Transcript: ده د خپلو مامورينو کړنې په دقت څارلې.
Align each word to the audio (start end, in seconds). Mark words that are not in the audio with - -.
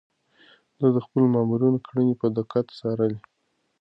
ده 0.79 0.87
د 0.95 0.97
خپلو 1.05 1.25
مامورينو 1.33 1.79
کړنې 1.87 2.13
په 2.21 2.27
دقت 2.37 2.65
څارلې. 2.77 3.19